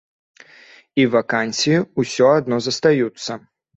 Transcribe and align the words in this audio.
І 1.03 1.05
вакансіі 1.15 1.85
ўсё 2.05 2.33
адно 2.41 2.55
застаюцца! 2.69 3.31